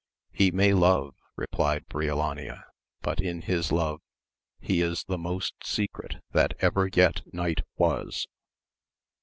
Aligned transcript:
He 0.31 0.49
may 0.49 0.73
love, 0.73 1.13
replied 1.35 1.85
Briolania, 1.87 2.63
but 3.03 3.21
in 3.21 3.43
his 3.43 3.71
love 3.71 4.01
he 4.59 4.81
is 4.81 5.03
the 5.03 5.19
most 5.19 5.53
secret 5.63 6.15
that 6.31 6.55
ever 6.59 6.89
yet 6.91 7.21
knight 7.31 7.59
was. 7.77 8.27